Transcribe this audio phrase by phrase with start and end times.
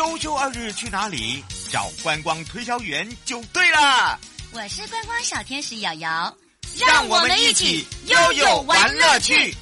[0.00, 1.44] 周休二日去哪里？
[1.70, 4.18] 找观光推销员就对了。
[4.50, 6.34] 我是观光小天使瑶瑶，
[6.78, 9.54] 让我们一起悠悠玩乐趣。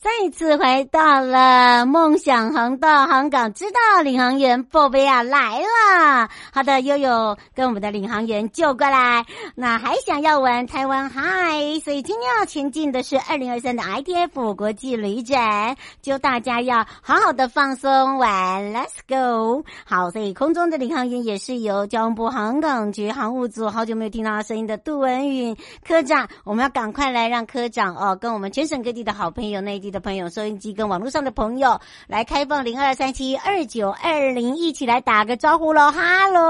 [0.00, 6.30] 再次回到了梦想航道，航港知道领航员宝贝亚来了。
[6.54, 9.24] 好的，悠悠跟我们的领航员就过来。
[9.54, 19.64] 那还想要玩台湾嗨，所以今天要前进的是二零二三的 ITF 国际旅展，就大家要好好的放松玩，Let's go。
[19.86, 30.28] 好，所以空中的领航员也是由交通部航港局航务组，好久没有听到他声音的杜文允科长，我们要赶快来让科长哦，跟我们全省各地的好朋友、内地的朋友。
[30.28, 35.90] 收音机跟网络上的朋友来开放零二三七二九二零，一起来打个招呼喽！
[35.90, 36.41] 哈喽，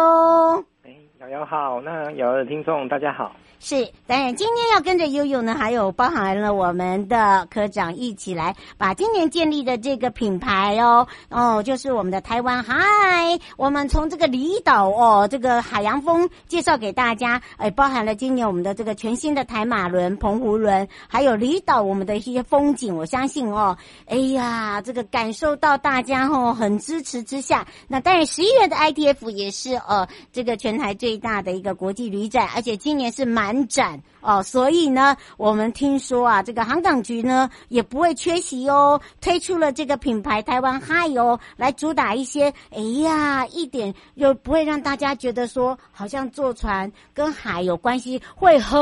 [0.84, 0.90] 哎，
[1.20, 3.36] 瑶瑶好，那瑶瑶的听众大家好。
[3.64, 33.51] 是，当然今天要跟着悠悠呢，还有包含了我们的科长一起来把今年建立的这个品牌哦哦，就是我们的台湾嗨，我们从这个离岛哦，这个海洋风介绍给大家，哎，包含了今年我们的这个全新的台马轮、澎湖轮，还有离岛我们的一些风景，我相信哦，哎呀，这个感受到大家哦很支持之下，那当然十一月的 ITF 也是呃这个全台最大的一个国际旅展，而且今年是满。
[33.68, 48.80] 展哦，所以呢，我们听说啊，这个航港局呢也不会缺席哦，推出了这个品牌台湾嗨哦，来主打一些，哎呀，一点又不会让大家觉得说好像坐船跟海有关系会很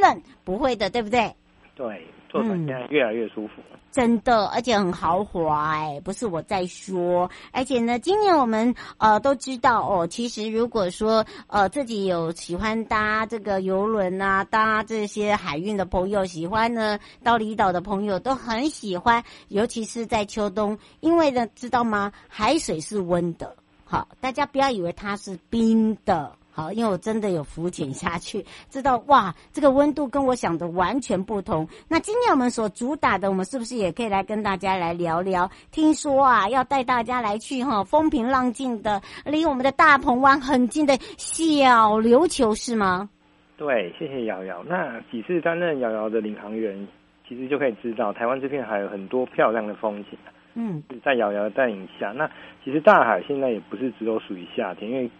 [0.00, 1.34] 冷，不会的，对不对？
[1.74, 2.06] 对。
[2.32, 22.10] 坐船现在越来越舒服，嗯，真的，而且很豪华哎，不是我在说，而且呢，今年我们呃都知道哦，其实如果说呃自己有喜欢搭这个游轮啊，搭这些海运的朋友，喜欢呢到离岛的朋友都很喜欢，尤其是在秋冬，因为呢，知道吗？
[22.28, 23.54] 海水是温的，
[23.84, 26.32] 好，大家不要以为它是冰的。
[26.54, 31.66] 好，因为我真的有浮潜下去，知道哇，这个温度跟我想的完全不同。
[31.88, 35.50] 那今天我们所主打的，我们是不是也可以来跟大家来聊聊？
[35.70, 43.08] 听说啊，要带大家来去哈风平浪静的，离我们的大鹏湾很近的小琉球，是吗？
[43.56, 44.62] 对，谢谢瑶瑶。
[44.68, 46.86] 那几次担任瑶瑶的领航员，
[47.26, 50.18] 其实就可以知道，台湾这片还有很多漂亮的风景。
[50.52, 52.30] 嗯，在瑶瑶的带领下，那
[52.62, 55.10] 其实大海现在也不是只有属于夏天，因为也。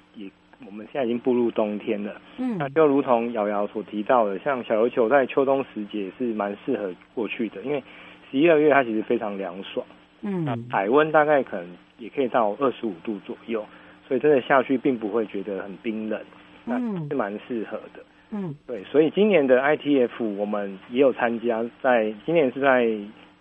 [0.66, 7.82] 我们现在已经步入冬天了，嗯，那就如同瑶瑶所提到的，像小琉球在秋冬时节是蛮适合过去的，因为
[8.30, 9.84] 十一二月它其实非常凉爽，
[10.22, 11.66] 嗯，那海温大概可能
[11.98, 13.64] 也可以到二十五度左右，
[14.06, 16.20] 所以真的下去并不会觉得很冰冷，
[16.64, 22.88] 那是蛮适合的，嗯，对，所以今年的 ITF 我们也有参加，在今年是在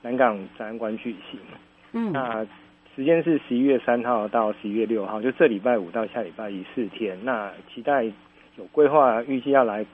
[0.01, 1.39] 南港展览馆举行，
[1.93, 2.45] 嗯，那。
[2.95, 7.17] 时间是十一月三号到十一月六号，就这礼拜五到下礼拜一四天。
[7.23, 8.03] 那期待
[8.57, 9.85] 有规划、预计要来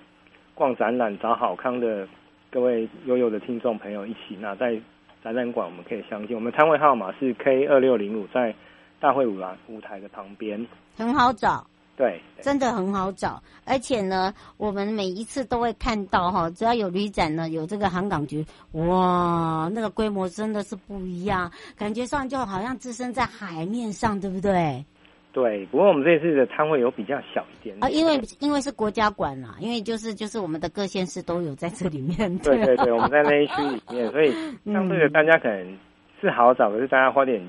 [0.56, 2.08] 逛展览、找好康的
[2.50, 4.36] 各位悠悠的听众朋友一起。
[4.40, 4.80] 那在
[5.24, 8.54] 展览馆我们可以相见，我们摊位号码是 K 二六零五，在
[9.00, 10.66] 大会舞廊舞台的旁边，
[10.96, 11.66] 很好找。
[11.98, 24.86] 对，真的很好找，而且呢，我们每一次都会看到哈，只要有旅展呢，有这个航港局，哇，那个规模真的是不一样，感觉上就好像置身在海面上，对不对？
[25.34, 32.16] 对，不过我们这次的摊位有比较小一点点啊，因为因为是国家馆啦，因为就是就是我们的各县市都有在这里面，
[32.46, 34.32] 对对对，我们在那一区里面，所以
[34.72, 35.76] 相对的大家可能
[36.22, 37.42] 是好找，可是大家花点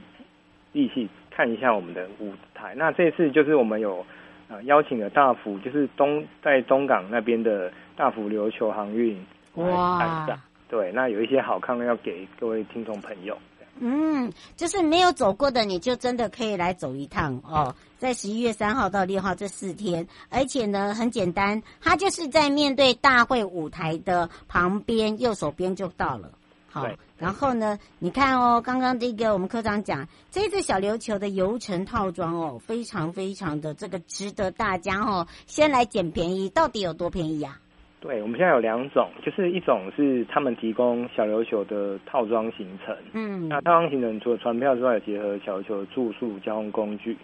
[0.73, 2.75] 力气看一下我们的舞台。
[2.75, 4.03] 那这次就是我们有。
[4.49, 9.19] 啊，邀请了大福，就是东在东港那边的大福琉球航运
[9.55, 10.27] 哇，
[10.69, 13.37] 对，那有一些好看的要给各位听众朋友。
[13.81, 17.73] 嗯，就是没有走过的，你就真的可以来走一趟哦。
[17.97, 26.29] 在十一月三号到六号这四天，而且呢很简单，它就是在面对大会舞台的旁边，右手边就到了。
[26.69, 27.77] 好，然后呢？
[27.99, 37.59] 你看哦，刚刚这个我们科长讲，这次小琉球的游程套装哦，非常非常的这个值得大家哦，先来捡便宜，到底有多便宜啊？
[38.01, 47.19] 对，我们现在有两种，就是一种是他们提供小琉球的套装行程，嗯，那套装行程除了船票之外，结合小琉球的住宿、交通工具，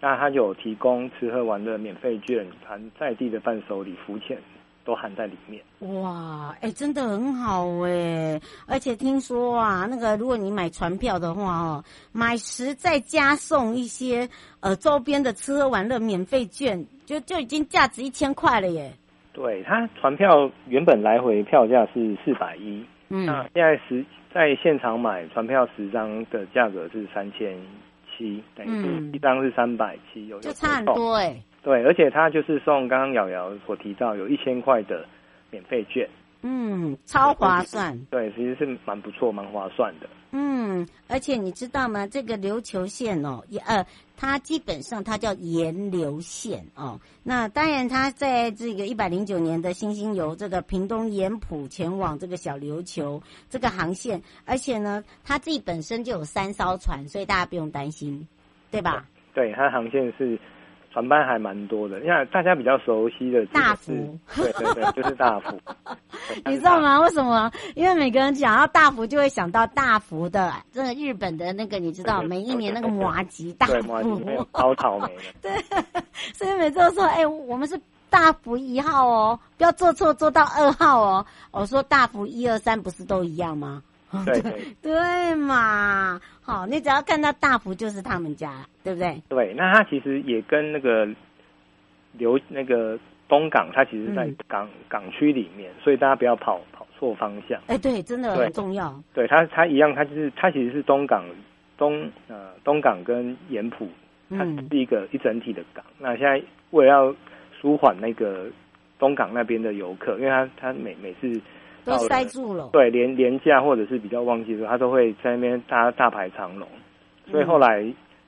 [0.00, 4.38] 那它有提供吃喝玩乐免费券，含在地的伴手礼、浮潜。
[4.90, 5.62] 都含在里面。
[6.02, 8.40] 哇，哎、欸，真的很好哎！
[8.66, 14.28] 而且听说啊，那个如果你买船票的话哦，买十再加送一些
[14.58, 18.92] 呃周边的吃喝玩乐免费券，就就已经价值一千块了耶。
[19.32, 24.04] 对，它船票原本来回票价是四百一，嗯，那现在十
[24.34, 27.56] 在现场买船票十张的价格是三千
[28.10, 31.42] 七，等于一张是三百七，有就差很多哎、欸。
[31.62, 35.04] 对，而且它就是送刚刚瑶瑶所提到有一千块的
[35.50, 36.08] 免费券。
[36.42, 37.98] 嗯，超划算。
[38.06, 40.08] 对，其实是蛮不错，蛮划算的。
[40.32, 42.06] 嗯，而且你知道吗？
[42.06, 43.84] 这个琉球线哦，也呃，
[44.16, 46.98] 它基本上它叫盐琉线哦。
[47.22, 58.26] 那当然，它在这个一百零九年的星星游这个屏东盐浦前往这个小琉球这个航线，而且呢，它自己本身就有三艘船，所以大家不用担心，
[58.70, 59.04] 对吧？
[59.34, 60.38] 对，对，它的航线是。
[60.92, 65.56] 船班还蛮多的，因为大家比较熟悉的大福，对对对，就是大福。
[66.46, 67.00] 你知道吗？
[67.00, 67.50] 为什么？
[67.76, 75.16] 因为每个人讲到大福，就会想到大福的，这个日本的那个，你知道，每一年那个麻吉大福，超草莓。
[75.40, 75.52] 对，
[76.34, 81.24] 所以每次都说，哎、欸，我们是大福一号哦，不要做错，做到二号哦。
[81.52, 83.82] 我说大福一二三不是都一样吗？
[84.26, 84.52] 对对，
[84.82, 89.22] 对嘛，好，你只要看到大福就是他们家，对不对？
[89.28, 91.08] 对，那它其实也跟那个
[92.14, 92.98] 留那个
[93.28, 97.60] 东港，它其实在港、嗯、港区里面，所以大家不要跑跑错方向。
[97.68, 98.92] 哎，对，真的很重要。
[99.14, 101.24] 对，它它一样，它就是它其实是东港
[101.78, 103.88] 东呃东港跟盐埔，
[104.30, 105.84] 它是一个一整体的港。
[106.00, 106.42] 嗯、那现在
[106.72, 107.14] 为了要
[107.60, 108.46] 舒缓那个
[108.98, 111.40] 东港那边的游客，因为它它每每次。
[111.84, 116.68] 都塞住了，对，连连假或者是比较旺季的时候，他都会在那边大大排长龙。
[117.30, 117.84] 所以后来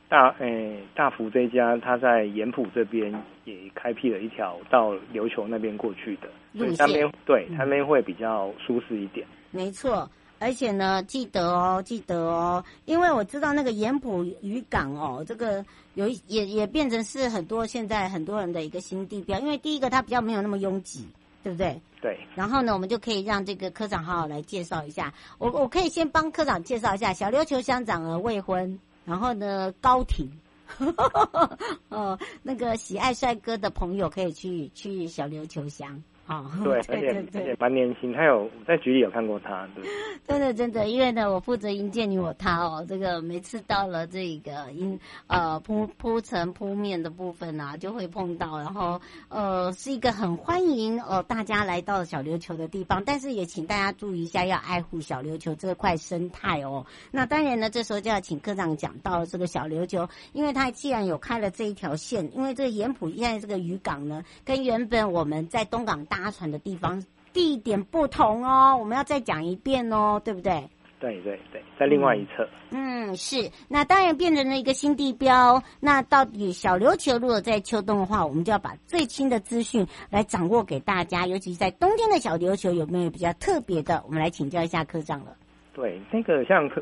[0.08, 3.12] 大诶、欸、大福这一家，他在盐浦这边
[3.44, 9.26] 也开辟了一条到琉球那边过去的路线，那边对，他那边会比较舒适一点。
[9.50, 10.08] 没错，
[10.38, 15.64] 而且呢，记得哦，记得哦，因为我知道那个盐浦渔港哦，这个
[15.94, 21.06] 有也也变成是很多现在很多人的一个新地标，因为第一个它比较没有那么拥挤。
[21.43, 21.81] 对不对？
[22.00, 22.19] 对。
[22.35, 25.12] 然后呢，我们就可以让这个科长好好来介绍一下。
[25.39, 30.31] 我我可以先帮科长介绍一下，小琉球乡长儿未婚，然后呢，高挺，
[31.89, 36.03] 哦，那个喜爱帅哥的朋友可以去去小琉球乡。
[36.38, 39.84] 哦，对，而且而且蛮年轻，他有在局里有看过他，对。
[40.26, 56.87] 真的真的，因为呢，我负责营建你我他哦，这个每次到了这个因呃铺铺层铺面的部分啊，就会碰到，然后呃是一个很欢迎哦、呃、大家来到小琉球的地方，但是也请大家注意一下，要爱护小琉球这块生态哦。
[57.11, 67.02] 那当然呢，这时候就要请科长讲到这个小琉球，因为他既然有开了这一条线，因为这个盐埔现在这个渔港呢，跟原本我们在东港搭船的地方
[67.32, 70.62] 地点不同哦，我们要再讲一遍哦，对不对？
[71.00, 72.48] 对对对，在另外一侧。
[72.70, 73.50] 嗯，嗯，是。
[73.69, 75.60] 那当然变成了一个新地标。
[75.80, 81.26] 那到底小琉球如果在秋冬的话，我们就要把最新的资讯来掌握给大家。
[81.26, 84.00] 尤其是在冬天的小琉球，有没有比较特别的？
[84.06, 85.34] 我们来请教一下科长了。
[85.74, 86.80] 对，那个像科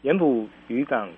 [0.00, 1.10] 盐埔渔港，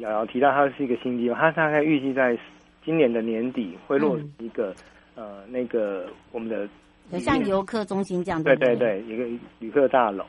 [0.00, 2.38] 瑶瑶提到它是一个新地标，它大概预计在
[2.84, 4.76] 今年的年底会落一个、嗯、
[5.14, 6.68] 呃那个我们的。
[7.10, 9.24] 很像游客中心这样，对对对，一个
[9.58, 10.24] 旅客大楼。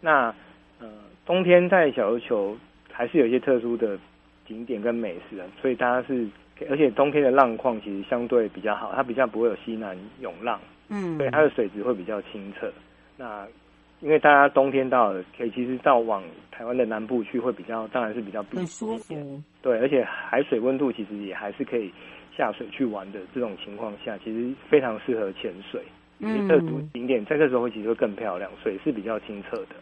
[0.00, 0.34] 那
[0.80, 0.88] 呃，
[1.26, 2.56] 冬天在小琉球
[2.90, 3.96] 还是有一些特殊的
[4.48, 6.26] 景点跟美食啊，所以大家是，
[6.70, 12.72] 而且冬天的浪况其实相对比较好，它比较不会有西南涌浪，嗯，对，它的水质会比较清澈。
[13.16, 13.46] 那
[14.00, 19.40] 因为大家冬天到了，可以其实到往台湾的南部去会比较，当然是比较很舒服。
[19.62, 21.92] 对，而且海水温度其实也还是可以
[22.36, 23.20] 下水去玩的。
[23.34, 25.82] 这种情况下，其实非常适合潜水。
[26.18, 29.76] 嗯，特殊景点在这时候其实会更漂亮，水是比较清澈的。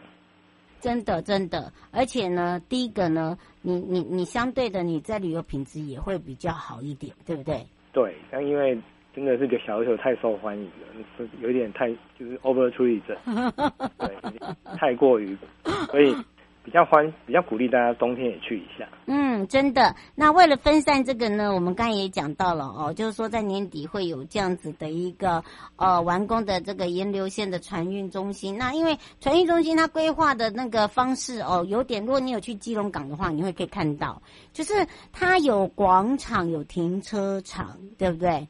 [0.79, 7.65] 真的，真的，而且呢，第一个呢，你你你相对的你在旅游品质也会比较好一点，对不对？
[7.93, 8.77] 对，但因为
[9.15, 13.15] 真的是个小琉球太受欢迎了，是有点太就是 over tourism，
[13.97, 15.35] 对，太过于，
[15.89, 16.13] 所以。
[16.65, 18.89] 比较欢，比较鼓励大家冬天也去一下。
[19.05, 19.95] 嗯，真的。
[20.15, 25.43] 那为了分散这个呢，我们刚才也讲到了哦，就是说在年底会有这样子的一个
[25.75, 28.57] 呃完工的这个沿流线的船运中心。
[28.57, 34.19] 那因为船运中心它规划的那个方式哦，有点，如果你有去基隆港的话，你会可以看到，
[34.51, 34.73] 就是
[35.13, 38.47] 它有广场，有停车场，对不对？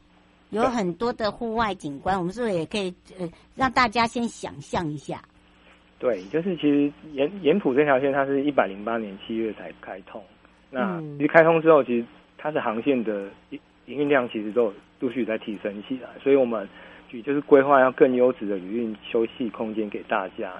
[0.50, 5.22] 有很多的户外景观，我们是不是也可以呃让大家先想象一下？
[5.98, 10.22] 对，就是其实盐盐浦这条线，它是一百零八年七月才开通。
[10.70, 16.08] 那其实开通之后，其实它的航线的营营运量其实都有陆续在提升起来。
[16.22, 16.68] 所以我们
[17.24, 20.52] 就是规划要更优质的旅运休息空间给大家。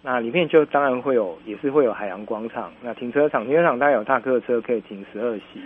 [0.00, 2.72] 那里面就当然会有，也是会有海洋广场。
[2.82, 5.60] 那停车场，停车场大概有大客车可以停十二席。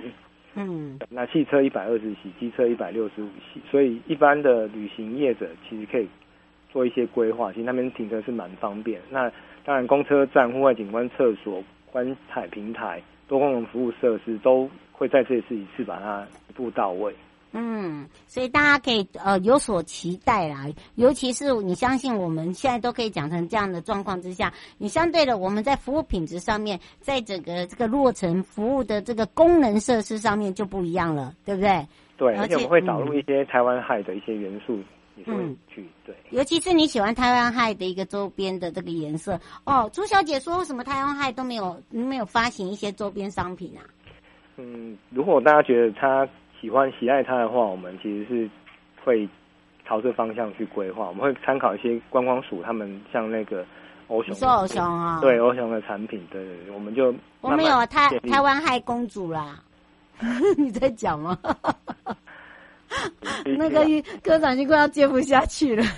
[0.54, 6.08] 嗯，那汽车一百二十席，机车一百六十五席，所以一般的旅行业者其实可以
[6.72, 9.00] 做一些规划，其实那边停车是蛮方便。
[9.10, 9.30] 那
[9.64, 17.14] 当然，公车站、户外景观厕所、观彩平台、多功能服务设施都会在这次一次把它一步到位。
[17.54, 20.64] 嗯，所以大家可以呃有所期待啦，
[20.94, 31.86] 尤其是你相信我们现在都可以讲成这样的状况之下，你相对的我们在服务品质上面，在整个这个落成服务的这个功能设施上面就不一样了，对不对？
[32.16, 34.78] 对，而且我们会导入一些台湾海的一些元素，
[35.16, 35.32] 也会
[35.68, 36.16] 去、嗯、对。
[36.30, 43.80] 尤其是你喜欢台湾嗨的一个周边的这个颜色哦，朱小姐说为什么台湾嗨都没有没有发行一些周边商品啊？
[44.56, 46.28] 嗯，如果大家觉得他。
[46.62, 48.48] 喜欢喜爱它的话，我们其实是
[49.04, 49.28] 会
[49.84, 51.08] 朝这方向去规划。
[51.08, 53.66] 我们会参考一些观光署，他们像那个
[54.06, 59.60] 欧熊，说欧熊啊，对欧熊的产品，对对对，我们就我们有台台湾嗨公主啦，
[60.56, 61.36] 你在讲吗？
[63.56, 63.84] 那个
[64.22, 65.82] 科长已经快要接不下去了。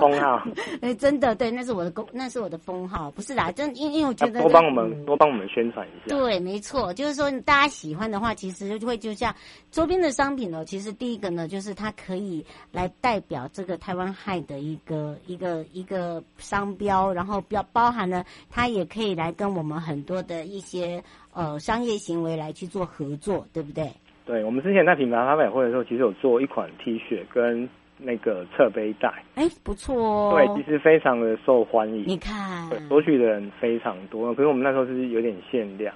[0.00, 0.42] 封号，
[0.80, 6.16] 哎、欸，真的，对，那是我的公，那是我的封号，不是啦，真因因为我觉得多帮我们多帮我们宣传一下。
[6.16, 9.34] 对，没错，就是说大家喜欢的话，其实就会就像
[9.70, 21.02] 周边的商品呢，其实第一个呢，就是它可以来代表这个台湾嗨的一个一个一个商标，然后标包含了它也可以来跟我们很多的一些
[21.32, 23.90] 呃商业行为来去做合作，对不对？
[24.26, 30.32] 对，我们之前在品牌发表会的时候，其实有做一款 T 恤跟那个侧背带，哎，不错哦。
[30.34, 32.04] 对，其实非常的受欢迎。
[32.06, 35.94] 你看，索取的人非常多，可是我们那时候是有点限量。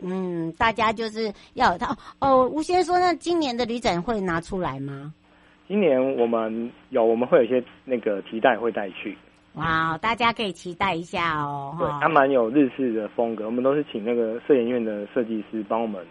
[0.00, 2.46] 嗯，大家就是要有它哦。
[2.46, 5.14] 吴先生说，那今年的旅展会拿出来吗？
[5.66, 9.16] 今年我们有，我们会有一些那个提袋会带去。
[9.54, 11.74] 哇，大家可以期待一下哦。
[11.78, 16.04] 对，它蛮有日式的风格，我们都是请那个摄影院的设计师帮我们。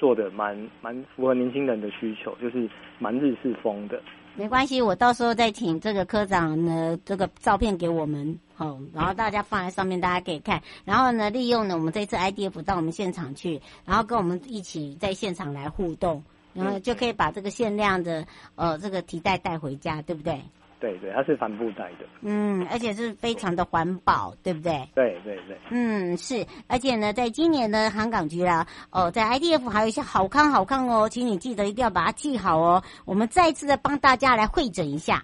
[0.00, 4.00] 做的蛮蛮符合年轻人的需求，就是蛮日式风的。
[4.34, 10.62] 没关系，我到时候再请这个科长呢，这个照片给我们，好，然后大家放在上面，大家可以看。
[10.86, 16.22] 然后呢，利用呢我们这次 IDF 到我们现场去，然后跟我们一起在现场来互动，
[16.54, 20.40] 然后就可以把这个限量的呃这个提袋带回家，对不对？
[20.80, 22.06] 对对，它是帆布袋的。
[22.22, 24.72] 嗯，而且是非常的环保，对不对？
[24.94, 25.56] 对对对。
[25.68, 32.82] 嗯，是，而且呢，在今年的航港局啦，哦，在 IDF 还有一些好康好康哦，请你记得一定要把它记好哦。
[33.04, 35.22] 我们再一次的帮大家来汇整一下。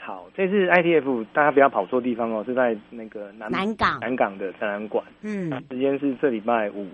[0.00, 5.04] 好，这次 IDF 大家不要跑错地方哦，是在那个南南港南港的展览馆。
[5.20, 6.86] 嗯，时间是这礼拜五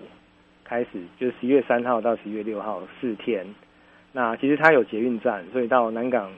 [0.65, 3.47] 开始，就是十一月三号到十一月六号四天。
[4.11, 6.29] 那其实它有捷运站，所以到南港。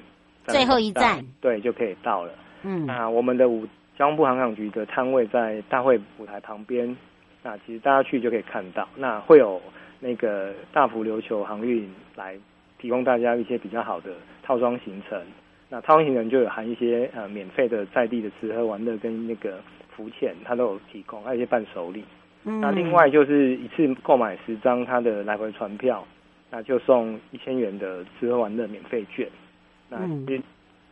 [0.53, 2.31] 最后一站，对，就可以到了。
[2.63, 3.65] 嗯，那我们的五
[3.97, 6.95] 交通部航港局的摊位在大会舞台旁边，
[7.43, 8.87] 那其实大家去就可以看到。
[8.95, 9.61] 那会有
[9.99, 12.35] 那个大幅琉球航运来
[12.79, 14.11] 提供大家一些比较好的
[14.43, 15.21] 套装行程。
[15.69, 19.59] 那套装行程就有含一些呃免费的在地的吃喝玩乐跟那个
[19.95, 22.03] 浮潜，它都有提供，还有一些伴手礼。
[22.45, 26.05] 嗯，那另外就是一次购买十张它的来回船票，
[26.49, 29.27] 那就送一千元的吃喝玩乐免费券。
[29.89, 30.41] 那接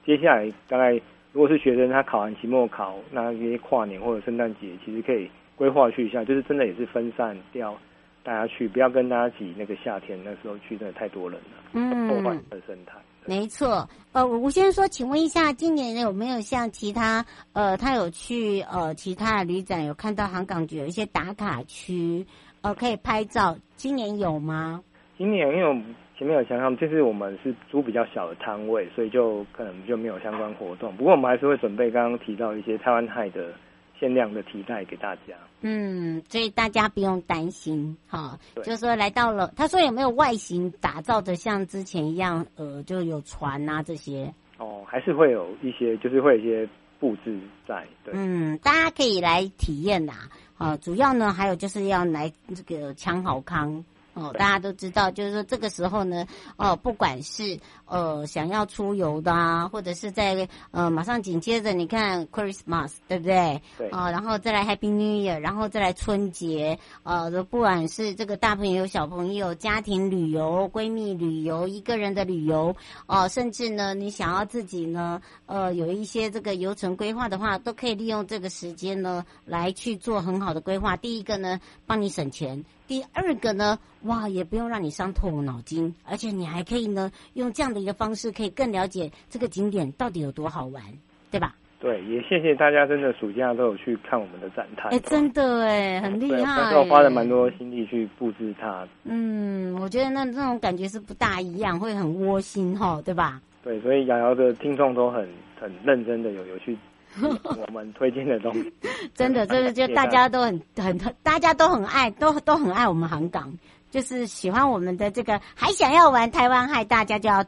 [0.06, 0.94] 接下来大概，
[1.32, 7.76] 如果是学生他考完期末考，那一些跨年或者圣诞节，其实可以规划去一下，就是真的也是分散掉
[8.24, 12.94] 大家去，不要跟大家挤那个夏天那时候去，真的太多人了，嗯，破坏的生态。
[13.28, 22.24] 没错，呃，吴先生说，请问一下，今年有没有像其他呃，他有去呃其他的旅展有看到航港局有一些打卡区，
[22.62, 24.84] 呃，可以拍照，今年有吗？
[25.18, 30.96] 今年因为我们前面有想象，就是我们是租比较小的摊位，所以就可能就没有相关活动。
[30.96, 33.52] 不过我们还是会准备刚刚提到一些台湾嗨的
[34.00, 35.34] 限量的提袋给大家。
[35.62, 44.34] 嗯，所以大家不用担心，哈，就是说来到了，他说有没有外形打造的像之前一样，呃，就有船啊这些？
[44.58, 47.86] 哦，还是会有一些，就是会有一些布置在。
[48.06, 50.14] 对，嗯，大家可以来体验呐，
[50.58, 53.84] 啊，主要呢还有就是要来这个抢好康。
[54.16, 63.62] 哦，大家都知道，就是说这个时候呢，哦，不管是呃想要出游的啊，或者是在呃马上紧接着你看 Christmas，对不对？
[63.78, 63.90] 对。
[63.90, 72.76] 啊、哦，然后再来 Happy New Year，然后再来春节，呃，不管是这个大朋友、小朋友、家庭旅游、闺蜜旅游、一个人的旅游，
[73.08, 80.96] 哦、呃，甚至呢，你想要自己呢，呃，有一些这个游程规划的话，都可以利用这个时间呢来去做很好的规划。
[80.98, 82.64] 第一个呢，帮你省钱。
[82.88, 90.84] 第二个呢，哇，也不用让你伤透脑筋，而且你还可以呢，用这样的一个方式，可以更了解这个景点到底有多好玩，
[91.32, 91.56] 对吧？
[91.78, 94.90] 对，也谢谢大家，真的暑假都有去看我们的展台。
[94.90, 96.72] 哎，真的哎，很厉害。
[96.72, 98.88] 对，我花了蛮多心力去布置它。
[99.04, 103.40] 嗯，我觉得那那种感觉是不大一样，会很窝心哈，对吧？
[103.64, 105.28] 对，所以瑶瑶的听众都很
[105.60, 106.76] 很认真的有有去
[107.68, 108.74] 我们推荐的东西。
[109.16, 113.58] 真的，这是就大家都很很大家都很爱，都都很爱我们航港。
[113.92, 117.46] 就是喜欢我们的这个，还想要玩台湾嗨，大家就要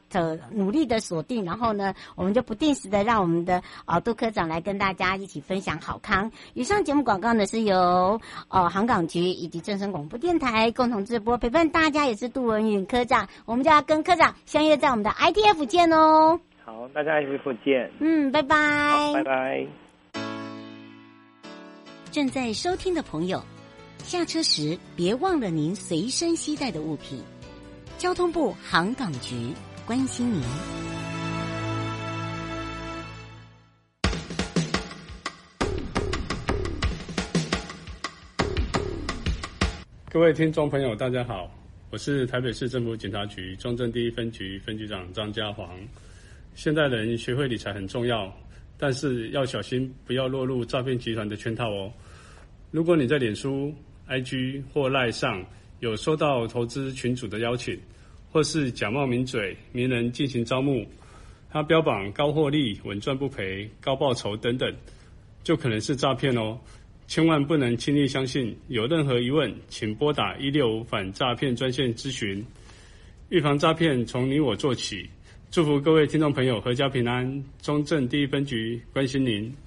[0.51, 6.31] 努力的锁定，然后呢，我们就不定时的让我们的哦杜科长来跟大家一起分享好康。
[6.53, 16.39] 以上节目广告呢是由哦航港局以及正声广播电台共同直播，陪伴大家也是杜文允科长，我们就要跟科长相约在我们的 ITF 见哦。
[16.67, 17.89] 好，大家 ITF 见。
[18.01, 19.13] 嗯，拜拜。
[19.13, 19.65] 拜拜。
[22.12, 23.41] 正在收听的朋友。
[24.00, 27.24] 下车时别忘了您随身携带的物品。
[27.97, 29.53] 交通部航港局
[29.86, 30.41] 关心您。
[40.12, 41.50] 各位听众朋友，大家好，
[41.91, 45.69] 我是台北市政府警察局中正第一分局分局长张家煌。
[46.58, 48.36] 现代人学会理财很重要，
[48.80, 51.94] 但是要小心，不要落入诈骗集团的圈套哦。
[52.72, 53.72] 如果你在脸书
[54.10, 55.46] ，IG 或 LINE 上
[55.82, 57.80] 有收到投资群主的邀请，
[58.32, 60.84] 或是假冒名嘴名人进行招募，
[61.52, 64.76] 他标榜高获利、稳赚不赔、高报酬等等，
[65.44, 66.60] 就可能是诈骗哦。
[67.06, 68.58] 千万不能轻易相信。
[68.68, 72.44] 有任何疑问，请拨打一六五反诈骗专线咨询。
[73.30, 75.08] 预防诈骗，从你我做起。
[75.50, 77.44] 祝福各位听众朋友阖家平安。
[77.62, 79.66] 中正第一分局关心您。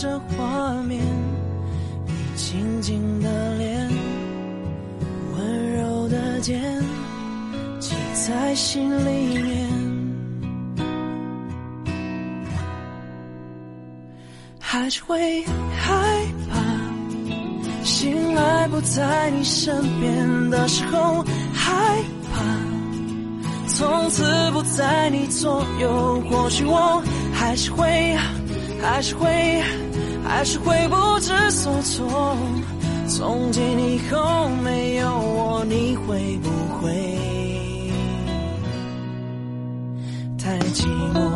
[0.00, 1.02] 这画面，
[2.06, 3.90] 你静静的脸，
[5.34, 6.62] 温柔的肩，
[7.80, 9.68] 记在心里面。
[14.60, 15.42] 还是会
[15.76, 15.92] 害
[16.48, 21.74] 怕，醒来不在你身边的时候，害
[22.32, 26.22] 怕，从此不在你左右。
[26.30, 28.16] 或许我还是会，
[28.80, 29.60] 还是会。
[30.28, 32.36] 还是会不知所措。
[33.08, 37.18] 从今以后没有我，你会不会
[40.38, 41.27] 太寂寞？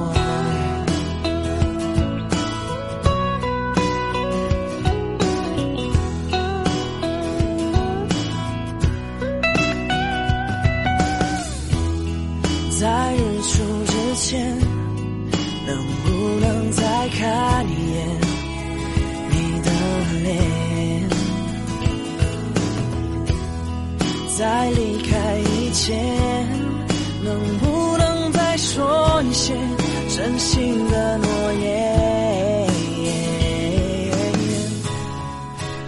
[30.53, 32.69] 新的诺言，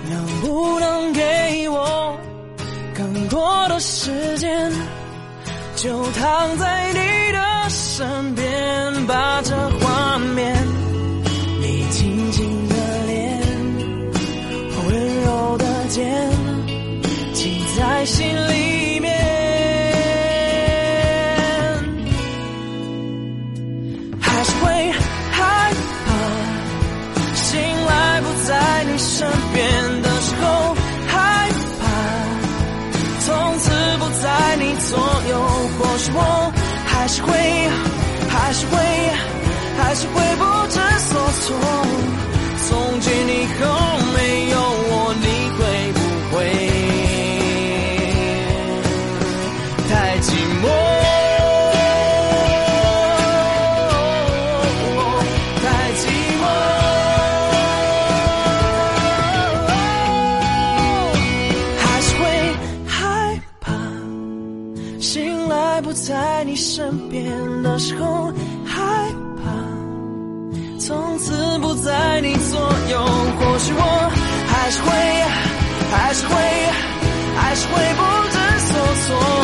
[0.08, 2.18] 能不能给我
[2.96, 4.72] 更多的时间？
[5.76, 6.83] 就躺在
[38.56, 38.76] 是会，
[39.76, 40.78] 还是会不知
[41.10, 41.56] 所措。
[42.68, 43.62] 从今以后
[44.14, 44.18] 没
[44.50, 44.54] 有
[44.90, 45.60] 我，你会
[45.92, 45.98] 不
[46.36, 46.36] 会
[49.88, 50.26] 太寂
[50.62, 50.64] 寞？
[55.60, 55.64] 太
[55.98, 56.02] 寂
[56.38, 56.42] 寞。
[61.80, 62.22] 还是会
[62.86, 62.94] 害
[63.60, 63.66] 怕，
[65.00, 67.24] 醒来不在你身边
[67.62, 68.32] 的时候，
[79.04, 79.43] 知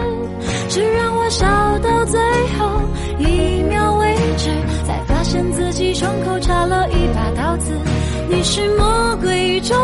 [8.43, 9.77] 是魔鬼中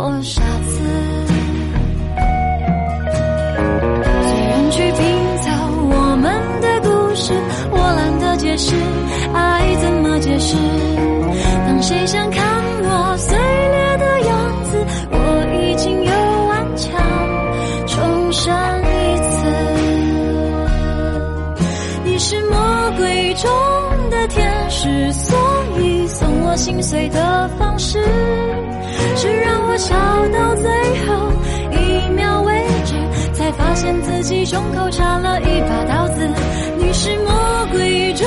[0.00, 0.78] 我傻子
[4.22, 5.02] 虽然去拼
[5.42, 5.50] 凑
[5.90, 6.30] 我们
[6.60, 7.34] 的故事
[7.72, 8.76] 我懒得解释
[9.34, 10.56] 爱怎么解释
[11.66, 12.46] 当谁想看
[12.80, 15.16] 我碎裂的样子我
[15.60, 16.12] 已经又
[16.46, 16.94] 顽强
[17.88, 19.36] 重生一次
[22.04, 22.56] 你是魔
[22.96, 23.50] 鬼中
[24.10, 25.36] 的天使所
[25.80, 28.47] 以送我心碎的方式。
[29.78, 29.94] 笑
[30.32, 30.68] 到最
[31.06, 31.32] 后
[31.70, 32.94] 一秒为止，
[33.32, 36.28] 才发现自己胸口插了一把刀子。
[36.78, 38.26] 你是魔鬼中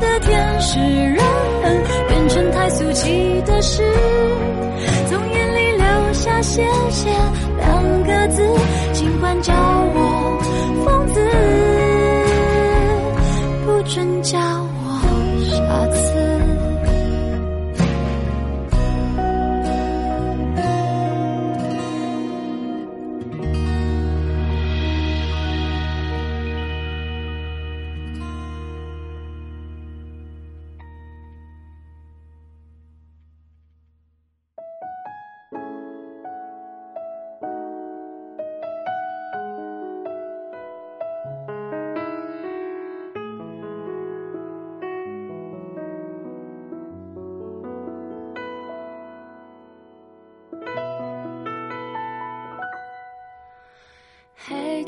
[0.00, 1.24] 的天使，让
[1.62, 3.84] 人变成太俗气的事，
[5.08, 7.08] 从眼里流下谢谢
[7.56, 8.42] 两个字，
[8.92, 9.52] 尽管叫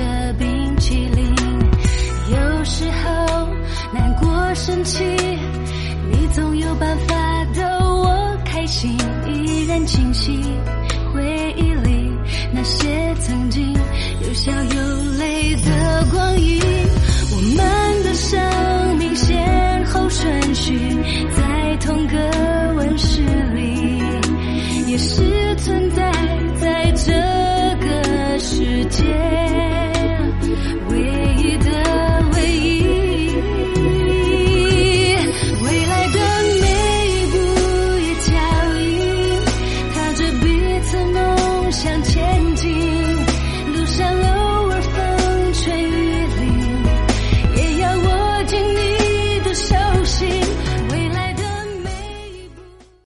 [0.00, 1.34] 的冰淇淋
[2.32, 3.48] 有时候
[3.92, 5.04] 难过生气
[6.10, 7.62] 你总有办法逗
[8.02, 10.42] 我开心依然清晰
[11.12, 11.22] 回
[11.58, 12.10] 忆里
[12.50, 13.74] 那些曾经
[14.22, 16.62] 有笑有泪的光阴
[17.32, 20.78] 我们的生命先后顺序
[21.36, 22.16] 在同个
[22.76, 23.20] 温室
[23.54, 23.98] 里
[24.90, 26.10] 也是存在
[26.58, 27.12] 在这
[27.86, 29.39] 个世界。